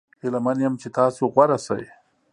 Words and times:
هیله 0.21 0.39
من 0.45 0.57
یم 0.63 0.73
چې 0.81 0.87
تاسو 0.97 1.21
غوره 1.33 1.57
شي. 1.65 1.83